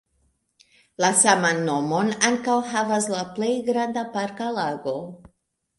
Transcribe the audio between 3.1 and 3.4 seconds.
la